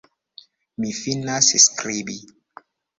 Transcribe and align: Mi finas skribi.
Mi 0.79 0.95
finas 1.03 1.53
skribi. 1.67 2.21